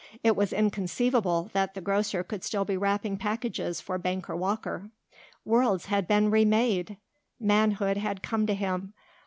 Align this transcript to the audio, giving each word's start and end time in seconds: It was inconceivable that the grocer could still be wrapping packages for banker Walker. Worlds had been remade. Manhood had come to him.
It 0.23 0.35
was 0.35 0.51
inconceivable 0.51 1.51
that 1.53 1.75
the 1.75 1.79
grocer 1.79 2.23
could 2.23 2.43
still 2.43 2.65
be 2.65 2.75
wrapping 2.75 3.17
packages 3.17 3.79
for 3.79 3.99
banker 3.99 4.35
Walker. 4.35 4.89
Worlds 5.45 5.85
had 5.85 6.07
been 6.07 6.31
remade. 6.31 6.97
Manhood 7.39 7.97
had 7.97 8.23
come 8.23 8.47
to 8.47 8.55
him. 8.55 8.95